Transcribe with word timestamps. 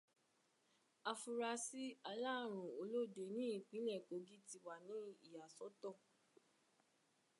Afurasí 1.11 1.83
aláàrùn 2.09 2.69
olóde 2.81 3.23
ní 3.35 3.43
ìpínlẹ̀ 3.57 4.03
Kogí 4.07 4.37
ti 4.47 4.57
wà 4.65 4.75
ní 4.87 4.95
ìyàsọ́tọ̀. 5.27 5.95